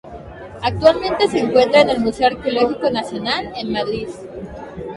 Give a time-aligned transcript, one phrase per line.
[0.63, 4.07] Actualmente se encuentra en el Museo Arqueológico Nacional, en Madrid.